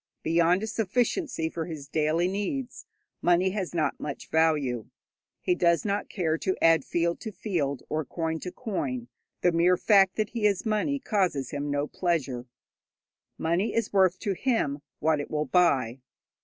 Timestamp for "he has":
10.31-10.65